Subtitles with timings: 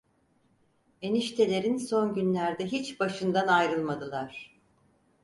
[1.01, 4.59] Eniştelerin son günlerde hiç başından ayrılmadılar…